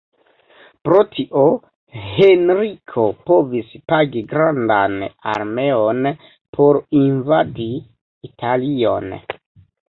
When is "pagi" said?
3.93-4.23